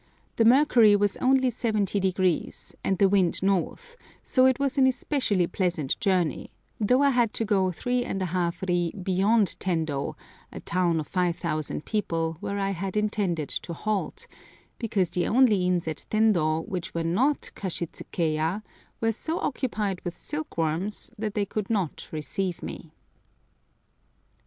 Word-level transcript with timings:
The 0.37 0.45
mercury 0.45 0.95
was 0.95 1.15
only 1.17 1.51
70°, 1.51 2.73
and 2.83 2.97
the 2.97 3.07
wind 3.07 3.43
north, 3.43 3.95
so 4.23 4.47
it 4.47 4.57
was 4.57 4.79
an 4.79 4.87
especially 4.87 5.45
pleasant 5.45 5.99
journey, 5.99 6.49
though 6.79 7.03
I 7.03 7.11
had 7.11 7.35
to 7.35 7.45
go 7.45 7.71
three 7.71 8.03
and 8.03 8.19
a 8.19 8.25
half 8.33 8.63
ri 8.67 8.91
beyond 9.03 9.57
Tendo, 9.59 10.15
a 10.51 10.59
town 10.59 10.99
of 10.99 11.05
5000 11.07 11.85
people, 11.85 12.37
where 12.39 12.57
I 12.57 12.71
had 12.71 12.97
intended 12.97 13.49
to 13.49 13.73
halt, 13.73 14.25
because 14.79 15.11
the 15.11 15.27
only 15.27 15.67
inns 15.67 15.87
at 15.87 16.05
Tendo 16.09 16.65
which 16.67 16.95
were 16.95 17.03
not 17.03 17.51
kashitsukeya 17.55 18.63
were 19.01 19.11
so 19.11 19.37
occupied 19.37 20.01
with 20.03 20.17
silk 20.17 20.57
worms 20.57 21.11
that 21.19 21.35
they 21.35 21.45
could 21.45 21.69
not 21.69 22.09
receive 22.11 22.63
me. 22.63 22.91